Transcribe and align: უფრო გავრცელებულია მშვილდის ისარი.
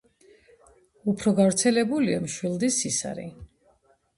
უფრო 1.13 1.33
გავრცელებულია 1.41 2.25
მშვილდის 2.25 2.81
ისარი. 2.91 3.29